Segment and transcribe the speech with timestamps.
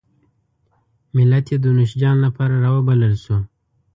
[1.15, 3.37] ملت یې د نوشیجان لپاره راوبلل شو.